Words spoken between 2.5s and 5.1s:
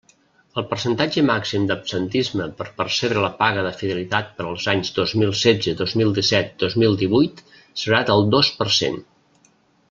per percebre la paga de fidelitat per als anys